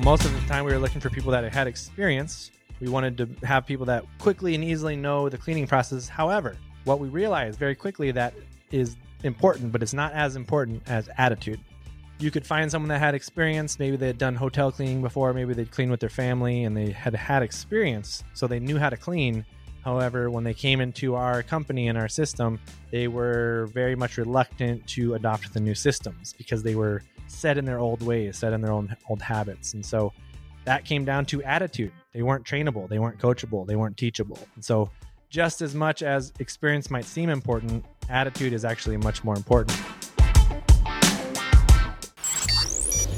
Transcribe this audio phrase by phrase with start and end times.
[0.00, 2.50] Most of the time, we were looking for people that had experience.
[2.80, 6.08] We wanted to have people that quickly and easily know the cleaning process.
[6.08, 8.34] However, what we realized very quickly that
[8.72, 11.60] is important, but it's not as important as attitude.
[12.18, 13.78] You could find someone that had experience.
[13.78, 15.32] Maybe they had done hotel cleaning before.
[15.32, 18.90] Maybe they'd cleaned with their family and they had had experience, so they knew how
[18.90, 19.46] to clean.
[19.84, 22.58] However, when they came into our company and our system,
[22.90, 27.66] they were very much reluctant to adopt the new systems because they were set in
[27.66, 29.74] their old ways, set in their own old habits.
[29.74, 30.12] And so
[30.64, 31.92] that came down to attitude.
[32.14, 34.38] They weren't trainable, they weren't coachable, they weren't teachable.
[34.54, 34.90] And so
[35.28, 39.78] just as much as experience might seem important, attitude is actually much more important.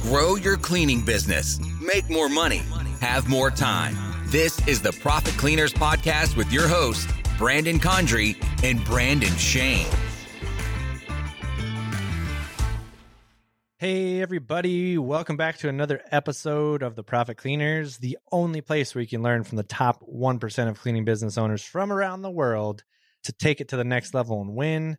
[0.02, 2.62] Grow your cleaning business, make more money,
[3.00, 4.15] have more time.
[4.36, 9.86] This is the Profit Cleaners Podcast with your hosts, Brandon Condry and Brandon Shane.
[13.78, 19.00] Hey, everybody, welcome back to another episode of the Profit Cleaners, the only place where
[19.00, 22.84] you can learn from the top 1% of cleaning business owners from around the world
[23.24, 24.98] to take it to the next level and win.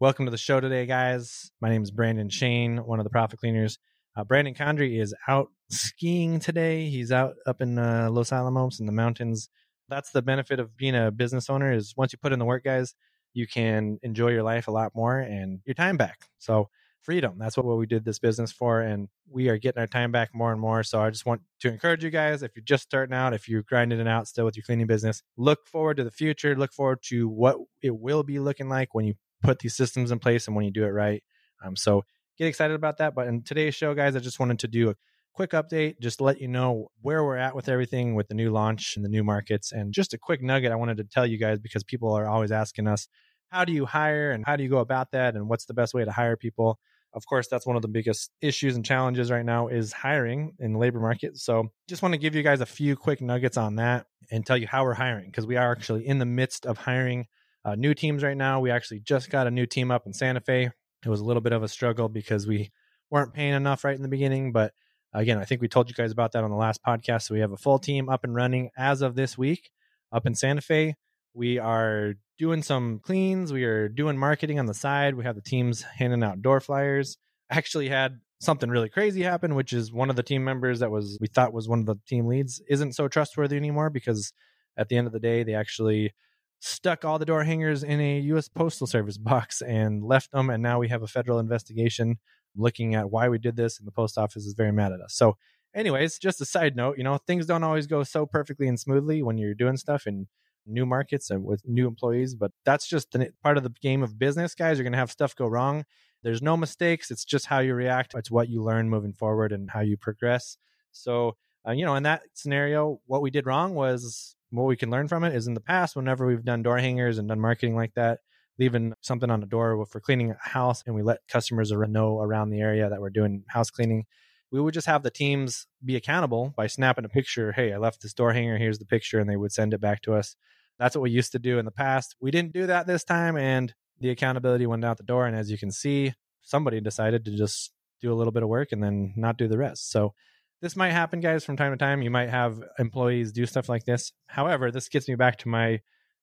[0.00, 1.50] Welcome to the show today, guys.
[1.60, 3.78] My name is Brandon Shane, one of the Profit Cleaners.
[4.18, 6.90] Uh, Brandon Condry is out skiing today.
[6.90, 9.48] He's out up in uh, Los Alamos in the mountains.
[9.88, 12.64] That's the benefit of being a business owner is once you put in the work,
[12.64, 12.96] guys,
[13.32, 16.26] you can enjoy your life a lot more and your time back.
[16.38, 16.68] So
[17.00, 17.36] freedom.
[17.38, 18.80] That's what we did this business for.
[18.80, 20.82] And we are getting our time back more and more.
[20.82, 23.62] So I just want to encourage you guys if you're just starting out, if you're
[23.62, 26.56] grinding it out still with your cleaning business, look forward to the future.
[26.56, 30.18] Look forward to what it will be looking like when you put these systems in
[30.18, 31.22] place and when you do it right.
[31.64, 32.02] Um, so
[32.38, 33.14] get excited about that.
[33.14, 34.94] But in today's show, guys, I just wanted to do a
[35.34, 38.96] quick update, just let you know where we're at with everything with the new launch
[38.96, 39.72] and the new markets.
[39.72, 42.50] And just a quick nugget I wanted to tell you guys because people are always
[42.50, 43.08] asking us,
[43.50, 45.94] how do you hire and how do you go about that and what's the best
[45.94, 46.78] way to hire people
[47.14, 50.74] of course that's one of the biggest issues and challenges right now is hiring in
[50.74, 53.76] the labor market so just want to give you guys a few quick nuggets on
[53.76, 56.78] that and tell you how we're hiring because we are actually in the midst of
[56.78, 57.26] hiring
[57.64, 60.40] uh, new teams right now we actually just got a new team up in santa
[60.40, 60.70] fe
[61.04, 62.70] it was a little bit of a struggle because we
[63.10, 64.72] weren't paying enough right in the beginning but
[65.12, 67.40] again i think we told you guys about that on the last podcast so we
[67.40, 69.70] have a full team up and running as of this week
[70.12, 70.94] up in santa fe
[71.34, 73.52] we are doing some cleans.
[73.52, 75.14] We are doing marketing on the side.
[75.14, 77.16] We have the teams handing out door flyers.
[77.50, 81.18] Actually, had something really crazy happen, which is one of the team members that was
[81.20, 84.32] we thought was one of the team leads isn't so trustworthy anymore because
[84.76, 86.12] at the end of the day, they actually
[86.60, 88.48] stuck all the door hangers in a U.S.
[88.48, 90.50] Postal Service box and left them.
[90.50, 92.18] And now we have a federal investigation
[92.56, 95.14] looking at why we did this, and the post office is very mad at us.
[95.14, 95.36] So,
[95.74, 99.22] anyways, just a side note, you know, things don't always go so perfectly and smoothly
[99.22, 100.26] when you're doing stuff in
[100.66, 102.34] new markets and with new employees.
[102.34, 104.78] But that's just the, part of the game of business, guys.
[104.78, 105.84] You're going to have stuff go wrong.
[106.22, 107.10] There's no mistakes.
[107.10, 108.14] It's just how you react.
[108.14, 110.58] It's what you learn moving forward and how you progress.
[110.90, 111.36] So,
[111.66, 115.08] uh, you know, in that scenario, what we did wrong was what we can learn
[115.08, 117.94] from it is in the past, whenever we've done door hangers and done marketing like
[117.94, 118.20] that,
[118.58, 122.50] leaving something on the door for cleaning a house and we let customers know around
[122.50, 124.04] the area that we're doing house cleaning
[124.50, 128.02] we would just have the teams be accountable by snapping a picture hey i left
[128.02, 130.34] this door hanger here's the picture and they would send it back to us
[130.78, 132.14] that's what we used to do in the past.
[132.20, 135.26] We didn't do that this time, and the accountability went out the door.
[135.26, 138.68] And as you can see, somebody decided to just do a little bit of work
[138.70, 139.90] and then not do the rest.
[139.90, 140.14] So
[140.60, 142.02] this might happen, guys, from time to time.
[142.02, 144.12] You might have employees do stuff like this.
[144.26, 145.80] However, this gets me back to my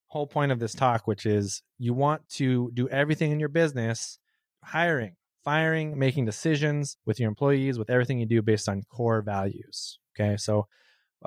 [0.08, 4.20] whole point of this talk, which is you want to do everything in your business
[4.64, 10.00] hiring, firing, making decisions with your employees, with everything you do based on core values.
[10.18, 10.38] Okay.
[10.38, 10.68] So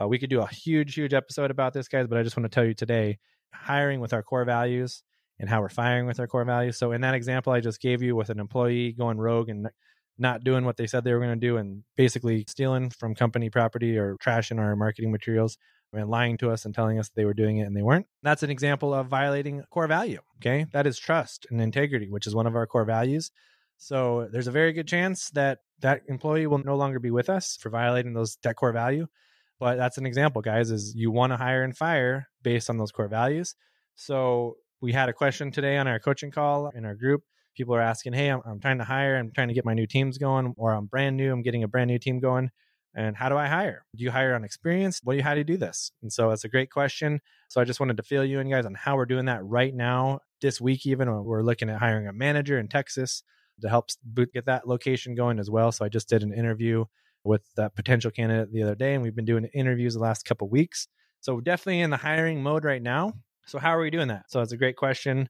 [0.00, 2.50] uh, we could do a huge, huge episode about this, guys, but I just want
[2.50, 3.18] to tell you today
[3.52, 5.02] hiring with our core values
[5.38, 6.78] and how we're firing with our core values.
[6.78, 9.68] So, in that example I just gave you with an employee going rogue and
[10.18, 13.50] not doing what they said they were going to do and basically stealing from company
[13.50, 15.56] property or trashing our marketing materials
[15.92, 18.06] and lying to us and telling us they were doing it and they weren't.
[18.22, 20.20] That's an example of violating core value.
[20.40, 20.66] Okay.
[20.72, 23.30] That is trust and integrity, which is one of our core values.
[23.78, 27.56] So there's a very good chance that that employee will no longer be with us
[27.60, 29.06] for violating those that core value.
[29.60, 32.92] But that's an example, guys, is you want to hire and fire based on those
[32.92, 33.54] core values.
[33.94, 37.22] So we had a question today on our coaching call in our group.
[37.58, 39.86] People are asking, Hey, I'm, I'm trying to hire, I'm trying to get my new
[39.86, 42.50] teams going, or I'm brand new, I'm getting a brand new team going.
[42.94, 43.84] And how do I hire?
[43.94, 45.00] Do you hire on experience?
[45.02, 45.90] What do you how do you do this?
[46.00, 47.20] And so that's a great question.
[47.48, 49.74] So I just wanted to fill you in guys on how we're doing that right
[49.74, 50.20] now.
[50.40, 53.24] This week, even we're looking at hiring a manager in Texas
[53.60, 53.90] to help
[54.32, 55.72] get that location going as well.
[55.72, 56.84] So I just did an interview
[57.24, 60.48] with that potential candidate the other day, and we've been doing interviews the last couple
[60.48, 60.86] weeks.
[61.20, 63.14] So definitely in the hiring mode right now.
[63.46, 64.30] So how are we doing that?
[64.30, 65.28] So it's a great question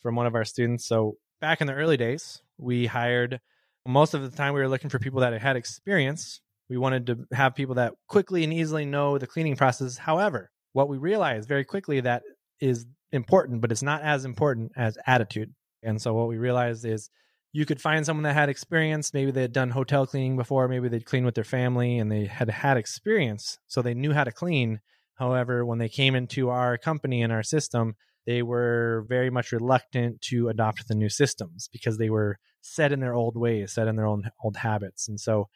[0.00, 0.86] from one of our students.
[0.86, 3.40] So back in the early days, we hired
[3.86, 6.40] most of the time we were looking for people that had experience.
[6.68, 9.96] We wanted to have people that quickly and easily know the cleaning process.
[9.96, 12.22] However, what we realized very quickly that
[12.60, 15.52] is important, but it's not as important as attitude.
[15.82, 17.10] And so what we realized is
[17.52, 19.12] you could find someone that had experience.
[19.12, 20.68] Maybe they had done hotel cleaning before.
[20.68, 23.58] Maybe they'd cleaned with their family and they had had experience.
[23.66, 24.80] So they knew how to clean.
[25.14, 27.96] However, when they came into our company and our system,
[28.30, 33.00] they were very much reluctant to adopt the new systems because they were set in
[33.00, 35.08] their old ways, set in their own old habits.
[35.08, 35.48] And so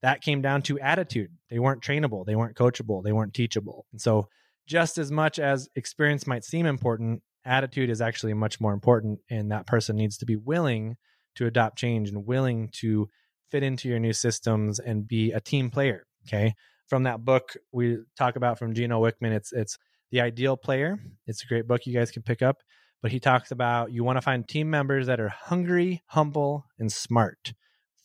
[0.00, 1.28] that came down to attitude.
[1.50, 3.84] They weren't trainable, they weren't coachable, they weren't teachable.
[3.92, 4.28] And so
[4.66, 9.52] just as much as experience might seem important, attitude is actually much more important and
[9.52, 10.96] that person needs to be willing
[11.34, 13.10] to adopt change and willing to
[13.50, 16.54] fit into your new systems and be a team player, okay?
[16.86, 19.76] From that book we talk about from Gino Wickman, it's it's
[20.12, 21.00] the Ideal Player.
[21.26, 22.58] It's a great book you guys can pick up.
[23.00, 26.92] But he talks about you want to find team members that are hungry, humble, and
[26.92, 27.52] smart.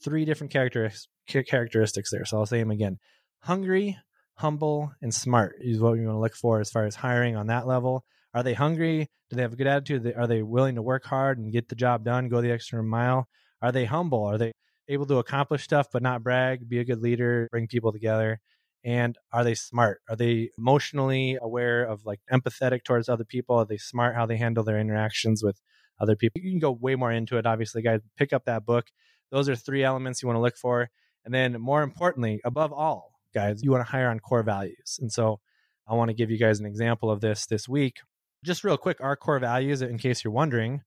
[0.04, 2.25] Three different characteristics there.
[2.25, 2.98] So I'll say them again
[3.42, 3.98] hungry,
[4.36, 7.48] humble, and smart is what you want to look for as far as hiring on
[7.48, 8.04] that level.
[8.33, 9.10] Are they hungry?
[9.30, 10.13] Do they have a good attitude?
[10.18, 13.27] Are they willing to work hard and get the job done, go the extra mile?
[13.62, 14.24] Are they humble?
[14.24, 14.51] Are they
[14.88, 18.39] able to accomplish stuff but not brag, be a good leader, bring people together?
[18.88, 20.01] And are they smart?
[20.10, 23.57] Are they emotionally aware of like empathetic towards other people?
[23.57, 25.62] Are they smart how they handle their interactions with
[26.00, 28.88] other people you can go way more into it obviously guys pick up that book.
[29.31, 30.89] Those are three elements you want to look for
[31.25, 35.12] and then more importantly above all guys you want to hire on core values and
[35.12, 35.39] so
[35.88, 37.98] i want to give you guys an example of this this week.
[38.45, 40.81] Just real quick our core values in case you're wondering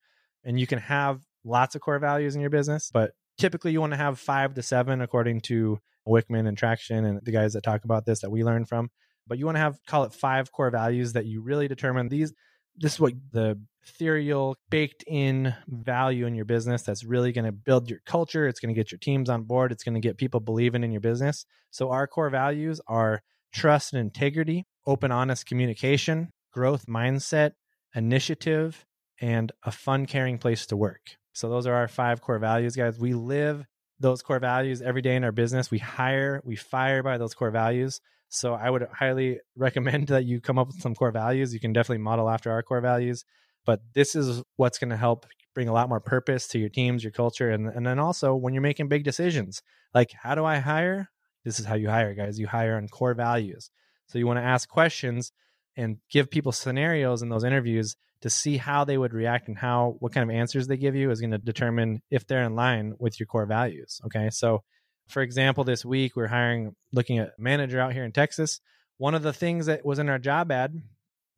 [0.44, 3.92] and you can have lots of core values in your business but typically you want
[3.92, 7.84] to have five to seven according to Wickman and Traction and the guys that talk
[7.84, 8.90] about this that we learn from.
[9.26, 12.32] But you want to have call it five core values that you really determine these.
[12.76, 17.52] This is what the ethereal, baked in value in your business that's really going to
[17.52, 18.46] build your culture.
[18.46, 19.72] It's going to get your teams on board.
[19.72, 21.44] It's going to get people believing in your business.
[21.70, 27.52] So, our core values are trust and integrity, open, honest communication, growth mindset,
[27.94, 28.84] initiative,
[29.20, 31.16] and a fun, caring place to work.
[31.32, 32.98] So, those are our five core values, guys.
[32.98, 33.64] We live
[34.00, 35.70] those core values every day in our business.
[35.70, 38.00] We hire, we fire by those core values.
[38.30, 41.52] So I would highly recommend that you come up with some core values.
[41.52, 43.24] You can definitely model after our core values,
[43.66, 47.02] but this is what's going to help bring a lot more purpose to your teams,
[47.02, 49.62] your culture, and and then also when you're making big decisions,
[49.92, 51.10] like how do I hire?
[51.44, 52.38] This is how you hire, guys.
[52.38, 53.70] You hire on core values.
[54.06, 55.32] So you want to ask questions
[55.76, 59.96] and give people scenarios in those interviews to see how they would react and how
[59.98, 62.94] what kind of answers they give you is going to determine if they're in line
[62.98, 64.00] with your core values.
[64.06, 64.28] Okay.
[64.30, 64.62] So
[65.08, 68.60] for example, this week we're hiring looking at manager out here in Texas.
[68.98, 70.74] One of the things that was in our job ad,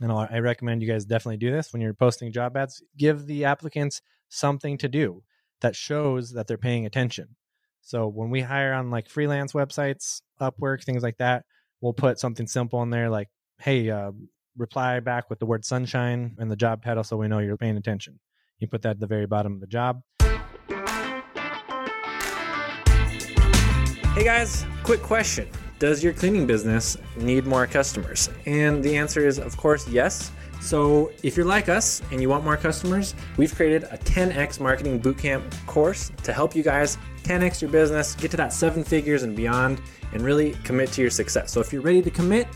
[0.00, 3.26] and I'll, I recommend you guys definitely do this when you're posting job ads, give
[3.26, 5.22] the applicants something to do
[5.60, 7.36] that shows that they're paying attention.
[7.82, 11.44] So when we hire on like freelance websites, Upwork, things like that,
[11.80, 13.28] we'll put something simple in there like,
[13.58, 14.12] hey, uh,
[14.56, 17.76] reply back with the word sunshine and the job title so we know you're paying
[17.76, 18.18] attention.
[18.58, 20.02] You put that at the very bottom of the job.
[24.14, 25.48] Hey guys, quick question.
[25.78, 28.28] Does your cleaning business need more customers?
[28.46, 30.30] And the answer is, of course, yes.
[30.60, 35.00] So, if you're like us and you want more customers, we've created a 10x marketing
[35.00, 39.34] bootcamp course to help you guys 10x your business, get to that seven figures and
[39.34, 39.80] beyond,
[40.12, 41.50] and really commit to your success.
[41.50, 42.46] So, if you're ready to commit,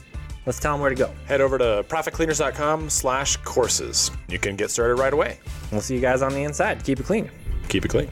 [0.47, 1.13] Let's tell them where to go.
[1.27, 4.13] Head over to profitcleaners.com slash courses.
[4.29, 5.41] You can get started right away.
[5.73, 6.85] We'll see you guys on the inside.
[6.85, 7.29] Keep it clean.
[7.69, 8.09] Keep it clean.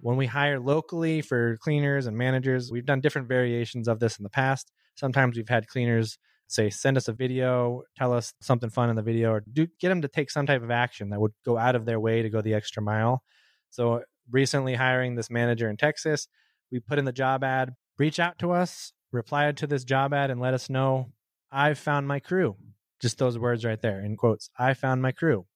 [0.00, 4.24] When we hire locally for cleaners and managers, we've done different variations of this in
[4.24, 4.72] the past.
[4.96, 9.02] Sometimes we've had cleaners say, send us a video, tell us something fun in the
[9.02, 11.76] video, or do, get them to take some type of action that would go out
[11.76, 13.22] of their way to go the extra mile.
[13.70, 16.26] So, recently hiring this manager in Texas,
[16.70, 20.30] we put in the job ad, reach out to us, reply to this job ad
[20.30, 21.12] and let us know
[21.50, 22.56] I've found my crew.
[23.00, 24.50] Just those words right there in quotes.
[24.58, 25.46] I found my crew.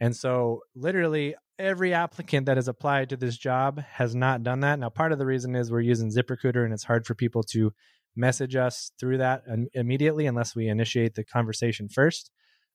[0.00, 4.78] And so, literally, every applicant that has applied to this job has not done that.
[4.78, 7.72] Now, part of the reason is we're using ZipRecruiter and it's hard for people to
[8.16, 9.42] message us through that
[9.74, 12.30] immediately unless we initiate the conversation first.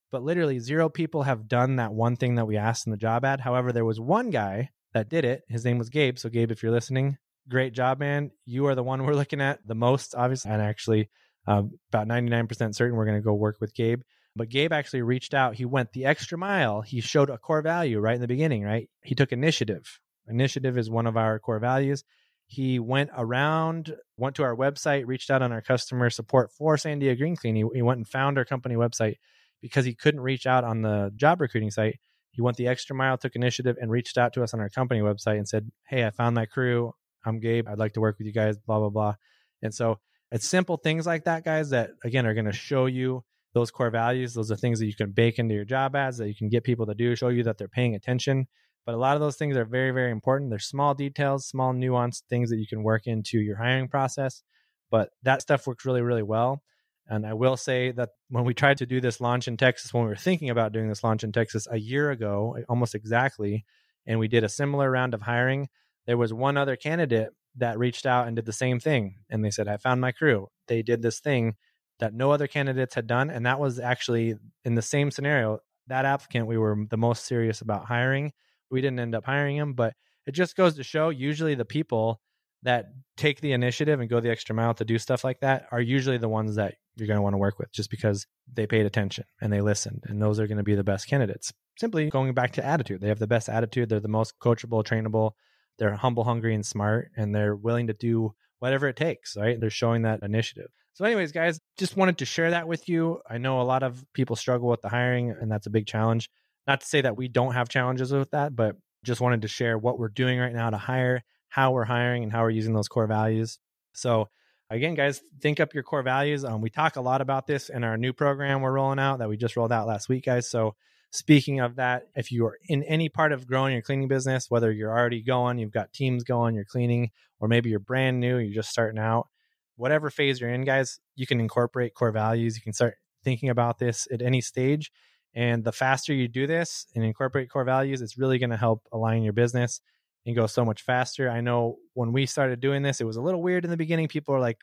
[0.09, 3.25] But literally, zero people have done that one thing that we asked in the job
[3.25, 3.41] ad.
[3.41, 5.43] However, there was one guy that did it.
[5.49, 6.17] His name was Gabe.
[6.17, 7.17] So, Gabe, if you're listening,
[7.49, 8.31] great job, man.
[8.45, 10.51] You are the one we're looking at the most, obviously.
[10.51, 11.09] And actually,
[11.47, 14.01] uh, about 99% certain we're going to go work with Gabe.
[14.35, 15.55] But Gabe actually reached out.
[15.55, 16.81] He went the extra mile.
[16.81, 18.87] He showed a core value right in the beginning, right?
[19.03, 19.99] He took initiative.
[20.27, 22.03] Initiative is one of our core values.
[22.45, 27.17] He went around, went to our website, reached out on our customer support for Sandia
[27.17, 27.55] Green Clean.
[27.55, 29.15] He, he went and found our company website
[29.61, 31.97] because he couldn't reach out on the job recruiting site.
[32.31, 35.01] He went the extra mile, took initiative, and reached out to us on our company
[35.01, 36.93] website and said, Hey, I found my crew.
[37.27, 37.67] I'm Gabe.
[37.67, 39.15] I'd like to work with you guys, blah, blah, blah.
[39.61, 39.99] And so
[40.31, 43.89] it's simple things like that, guys, that again are going to show you those core
[43.89, 44.33] values.
[44.33, 46.63] Those are things that you can bake into your job ads that you can get
[46.63, 48.47] people to do, show you that they're paying attention.
[48.85, 50.49] But a lot of those things are very, very important.
[50.49, 54.43] They're small details, small nuanced things that you can work into your hiring process.
[54.89, 56.61] But that stuff works really, really well.
[57.09, 60.03] And I will say that when we tried to do this launch in Texas, when
[60.03, 63.65] we were thinking about doing this launch in Texas a year ago, almost exactly,
[64.05, 65.69] and we did a similar round of hiring,
[66.07, 69.17] there was one other candidate that reached out and did the same thing.
[69.29, 70.47] And they said, I found my crew.
[70.67, 71.55] They did this thing
[71.99, 73.29] that no other candidates had done.
[73.29, 75.59] And that was actually in the same scenario.
[75.87, 78.31] That applicant we were the most serious about hiring.
[78.69, 79.93] We didn't end up hiring him, but
[80.25, 82.19] it just goes to show usually the people
[82.63, 85.81] that take the initiative and go the extra mile to do stuff like that are
[85.81, 88.85] usually the ones that you're going to want to work with just because they paid
[88.85, 92.33] attention and they listened and those are going to be the best candidates simply going
[92.33, 95.31] back to attitude they have the best attitude they're the most coachable trainable
[95.77, 99.69] they're humble hungry and smart and they're willing to do whatever it takes right they're
[99.69, 103.61] showing that initiative so anyways guys just wanted to share that with you i know
[103.61, 106.29] a lot of people struggle with the hiring and that's a big challenge
[106.65, 109.77] not to say that we don't have challenges with that but just wanted to share
[109.77, 112.87] what we're doing right now to hire how we're hiring and how we're using those
[112.87, 113.59] core values.
[113.93, 114.29] So,
[114.69, 116.43] again, guys, think up your core values.
[116.43, 119.29] Um, we talk a lot about this in our new program we're rolling out that
[119.29, 120.49] we just rolled out last week, guys.
[120.49, 120.75] So,
[121.11, 124.71] speaking of that, if you are in any part of growing your cleaning business, whether
[124.71, 128.53] you're already going, you've got teams going, you're cleaning, or maybe you're brand new, you're
[128.53, 129.27] just starting out,
[129.75, 132.55] whatever phase you're in, guys, you can incorporate core values.
[132.55, 134.91] You can start thinking about this at any stage.
[135.35, 138.81] And the faster you do this and incorporate core values, it's really going to help
[138.91, 139.81] align your business
[140.25, 141.29] and go so much faster.
[141.29, 144.07] I know when we started doing this, it was a little weird in the beginning.
[144.07, 144.57] People are like,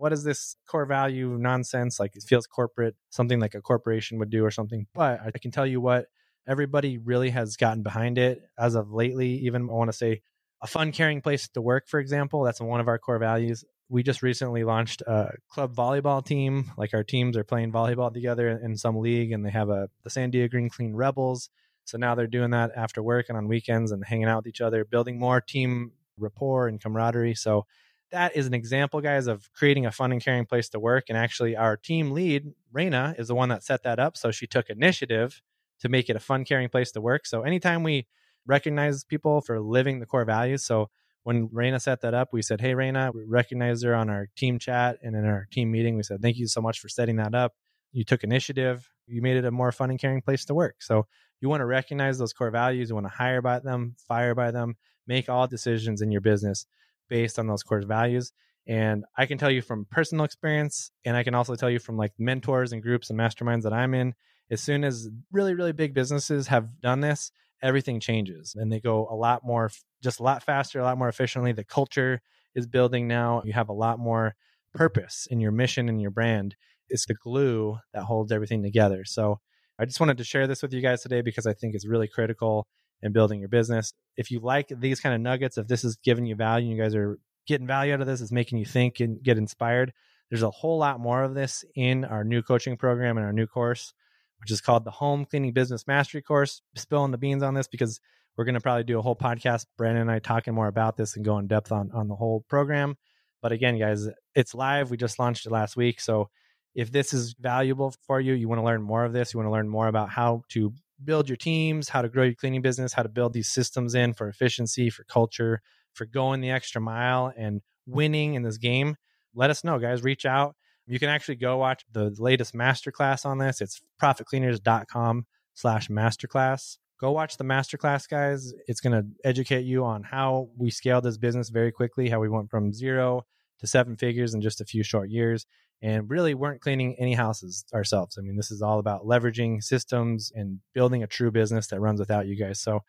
[0.00, 2.00] what is this core value nonsense?
[2.00, 4.86] Like it feels corporate, something like a corporation would do or something.
[4.94, 6.06] But I can tell you what,
[6.48, 9.34] everybody really has gotten behind it as of lately.
[9.44, 10.22] Even I want to say
[10.62, 13.64] a fun, caring place to work, for example, that's one of our core values.
[13.90, 16.72] We just recently launched a club volleyball team.
[16.78, 20.10] Like our teams are playing volleyball together in some league, and they have a the
[20.10, 21.50] Sandia Green Clean Rebels
[21.90, 24.60] so now they're doing that after work and on weekends and hanging out with each
[24.60, 27.34] other, building more team rapport and camaraderie.
[27.34, 27.66] So
[28.10, 31.04] that is an example, guys, of creating a fun and caring place to work.
[31.08, 34.16] And actually, our team lead, Raina, is the one that set that up.
[34.16, 35.40] So she took initiative
[35.80, 37.26] to make it a fun, caring place to work.
[37.26, 38.06] So anytime we
[38.46, 40.90] recognize people for living the core values, so
[41.22, 44.58] when Raina set that up, we said, Hey, Raina, we recognized her on our team
[44.58, 45.96] chat and in our team meeting.
[45.96, 47.54] We said, Thank you so much for setting that up.
[47.92, 48.88] You took initiative.
[49.06, 50.76] You made it a more fun and caring place to work.
[50.80, 51.06] So
[51.40, 52.88] you want to recognize those core values.
[52.88, 54.76] You want to hire by them, fire by them,
[55.06, 56.66] make all decisions in your business
[57.10, 58.32] based on those core values.
[58.66, 61.96] And I can tell you from personal experience, and I can also tell you from
[61.96, 64.14] like mentors and groups and masterminds that I'm in,
[64.50, 69.06] as soon as really, really big businesses have done this, everything changes and they go
[69.10, 69.70] a lot more,
[70.02, 71.52] just a lot faster, a lot more efficiently.
[71.52, 72.20] The culture
[72.54, 73.42] is building now.
[73.44, 74.34] You have a lot more
[74.74, 76.56] purpose in your mission and your brand.
[76.88, 79.04] It's the glue that holds everything together.
[79.04, 79.40] So
[79.78, 82.08] I just wanted to share this with you guys today because I think it's really
[82.08, 82.66] critical
[83.02, 83.92] in building your business.
[84.16, 86.94] If you like these kind of nuggets, if this is giving you value, you guys
[86.94, 89.92] are getting value out of this, it's making you think and get inspired.
[90.30, 93.46] There's a whole lot more of this in our new coaching program and our new
[93.46, 93.92] course,
[94.40, 96.62] which is called the Home Cleaning Business Mastery Course.
[96.76, 98.00] Spilling the beans on this because
[98.36, 101.16] we're going to probably do a whole podcast, Brandon and I talking more about this
[101.16, 102.96] and go in depth on on the whole program.
[103.42, 104.90] But again, guys, it's live.
[104.90, 106.28] We just launched it last week, so
[106.74, 109.48] if this is valuable for you, you want to learn more of this, you want
[109.48, 110.72] to learn more about how to
[111.04, 114.12] build your teams, how to grow your cleaning business, how to build these systems in
[114.12, 115.60] for efficiency, for culture,
[115.92, 118.96] for going the extra mile and winning in this game,
[119.34, 120.02] let us know, guys.
[120.02, 120.54] Reach out.
[120.86, 123.60] You can actually go watch the latest masterclass on this.
[123.60, 126.78] It's profitcleaners.com slash masterclass.
[127.00, 128.52] Go watch the masterclass, guys.
[128.66, 132.28] It's going to educate you on how we scaled this business very quickly, how we
[132.28, 133.24] went from zero
[133.60, 135.46] to seven figures in just a few short years
[135.82, 138.18] and really weren't cleaning any houses ourselves.
[138.18, 142.00] I mean, this is all about leveraging systems and building a true business that runs
[142.00, 142.60] without you guys.
[142.60, 142.80] So,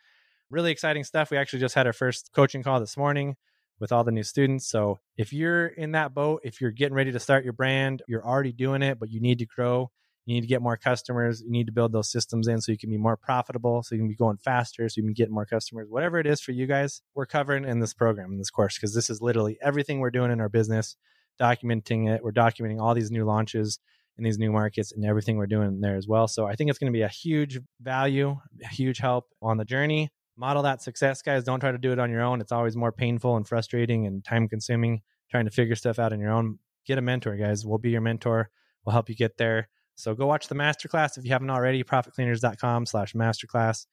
[0.49, 1.31] really exciting stuff.
[1.31, 3.37] We actually just had our first coaching call this morning
[3.79, 4.67] with all the new students.
[4.67, 8.25] So, if you're in that boat, if you're getting ready to start your brand, you're
[8.25, 9.91] already doing it, but you need to grow,
[10.25, 12.77] you need to get more customers, you need to build those systems in so you
[12.77, 15.45] can be more profitable, so you can be going faster, so you can get more
[15.45, 18.77] customers, whatever it is for you guys, we're covering in this program, in this course,
[18.77, 20.95] because this is literally everything we're doing in our business
[21.39, 22.23] documenting it.
[22.23, 23.79] We're documenting all these new launches
[24.17, 26.27] in these new markets and everything we're doing there as well.
[26.27, 29.65] So I think it's going to be a huge value, a huge help on the
[29.65, 30.11] journey.
[30.37, 31.43] Model that success, guys.
[31.43, 32.41] Don't try to do it on your own.
[32.41, 36.19] It's always more painful and frustrating and time consuming trying to figure stuff out on
[36.19, 36.59] your own.
[36.85, 37.65] Get a mentor, guys.
[37.65, 38.49] We'll be your mentor.
[38.85, 39.69] We'll help you get there.
[39.95, 43.85] So go watch the masterclass if you haven't already, profitcleaners.com slash masterclass.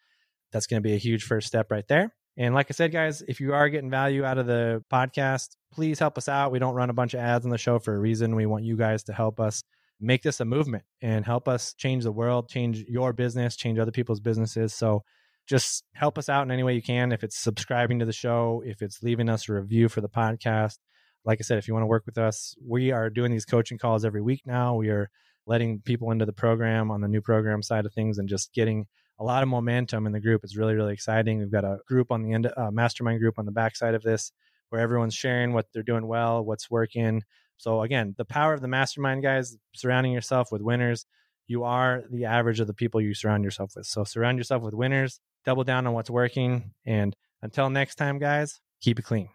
[0.52, 2.14] That's going to be a huge first step right there.
[2.36, 5.98] And like I said, guys, if you are getting value out of the podcast, please
[5.98, 6.52] help us out.
[6.52, 8.36] We don't run a bunch of ads on the show for a reason.
[8.36, 9.64] We want you guys to help us
[10.00, 13.90] make this a movement and help us change the world, change your business, change other
[13.90, 14.72] people's businesses.
[14.72, 15.02] So
[15.48, 17.10] just help us out in any way you can.
[17.10, 20.78] If it's subscribing to the show, if it's leaving us a review for the podcast.
[21.24, 23.78] Like I said, if you want to work with us, we are doing these coaching
[23.78, 24.76] calls every week now.
[24.76, 25.10] We are
[25.48, 28.86] letting people into the program on the new program side of things and just getting
[29.18, 30.42] a lot of momentum in the group.
[30.44, 31.38] It's really, really exciting.
[31.38, 34.30] We've got a group on the end, a mastermind group on the backside of this
[34.68, 37.22] where everyone's sharing what they're doing well, what's working.
[37.56, 41.06] So again, the power of the mastermind guys, surrounding yourself with winners.
[41.46, 43.86] You are the average of the people you surround yourself with.
[43.86, 46.72] So surround yourself with winners, double down on what's working.
[46.84, 49.30] And until next time, guys, keep it clean.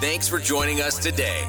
[0.00, 1.48] Thanks for joining us today.